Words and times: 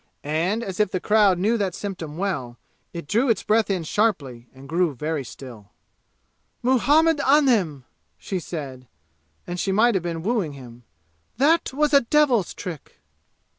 And 0.23 0.63
as 0.63 0.79
if 0.79 0.89
the 0.89 0.99
crowd 0.99 1.37
knew 1.37 1.59
that 1.59 1.75
symptom 1.75 2.17
well, 2.17 2.57
it 2.91 3.05
drew 3.05 3.29
its 3.29 3.43
breath 3.43 3.69
in 3.69 3.83
sharply 3.83 4.47
and 4.51 4.67
grew 4.67 4.95
very 4.95 5.23
still. 5.23 5.69
"Muhammad 6.63 7.19
Anim!" 7.23 7.85
she 8.17 8.39
said, 8.39 8.87
and 9.45 9.59
she 9.59 9.71
might 9.71 9.93
have 9.93 10.03
been 10.03 10.23
wooing 10.23 10.53
him. 10.53 10.85
"That 11.37 11.71
was 11.71 11.93
a 11.93 12.01
devil's 12.01 12.55
trick!" 12.55 12.97